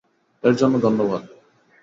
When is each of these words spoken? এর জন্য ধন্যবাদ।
এর 0.43 0.53
জন্য 0.55 0.75
ধন্যবাদ। 0.81 1.21